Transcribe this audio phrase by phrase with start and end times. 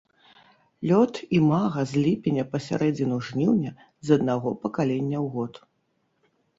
[0.91, 5.53] Лёт імага з ліпеня па сярэдзіну жніўня з аднаго пакалення ў год.